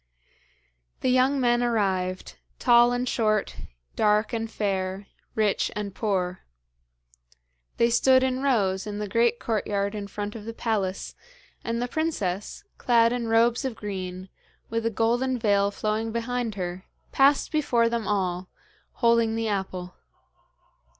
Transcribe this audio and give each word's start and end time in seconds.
The 1.01 1.11
young 1.11 1.39
men 1.39 1.61
arrived 1.61 2.37
tall 2.57 2.91
and 2.91 3.07
short, 3.07 3.55
dark 3.95 4.33
and 4.33 4.49
fair, 4.49 5.05
rich 5.35 5.69
and 5.75 5.93
poor. 5.93 6.39
They 7.77 7.91
stood 7.91 8.23
in 8.23 8.41
rows 8.41 8.87
in 8.87 8.97
the 8.97 9.07
great 9.07 9.39
courtyard 9.39 9.93
in 9.93 10.07
front 10.07 10.35
of 10.35 10.45
the 10.45 10.55
palace, 10.55 11.13
and 11.63 11.79
the 11.79 11.87
princess, 11.87 12.63
clad 12.79 13.13
in 13.13 13.27
robes 13.27 13.63
of 13.63 13.75
green, 13.75 14.29
with 14.71 14.87
a 14.87 14.89
golden 14.89 15.37
veil 15.37 15.69
flowing 15.69 16.11
behind 16.11 16.55
her, 16.55 16.85
passed 17.11 17.51
before 17.51 17.87
them 17.87 18.07
all, 18.07 18.49
holding 19.05 19.35
the 19.35 19.47
apple. 19.49 19.93